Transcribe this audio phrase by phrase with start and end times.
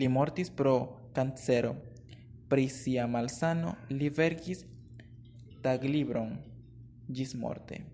[0.00, 0.70] Li mortis pro
[1.18, 1.72] kancero,
[2.54, 4.64] pri sia malsano li verkis
[5.68, 6.34] taglibron
[7.22, 7.84] ĝismorte.